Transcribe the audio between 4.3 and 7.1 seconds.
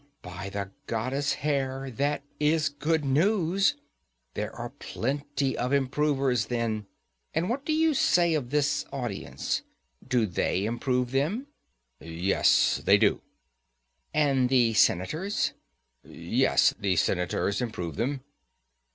There are plenty of improvers, then.